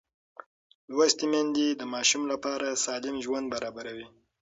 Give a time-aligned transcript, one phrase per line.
[0.93, 4.07] لوستې میندې د ماشوم لپاره سالم ژوند برابروي.